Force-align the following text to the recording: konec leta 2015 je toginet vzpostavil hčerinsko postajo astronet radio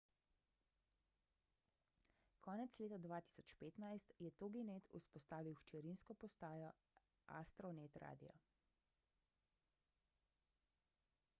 konec 2.45 2.79
leta 2.79 2.97
2015 2.97 4.09
je 4.19 4.31
toginet 4.39 4.89
vzpostavil 5.01 5.53
hčerinsko 5.59 6.13
postajo 6.25 6.71
astronet 7.27 7.95
radio 8.07 8.33